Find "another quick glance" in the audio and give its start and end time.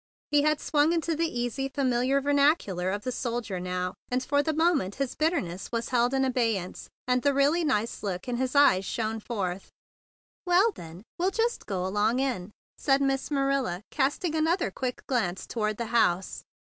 14.33-15.45